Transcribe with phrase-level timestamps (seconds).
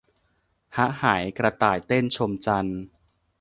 [0.75, 2.81] หะหายกระต่ายเต้น ชมจันทร์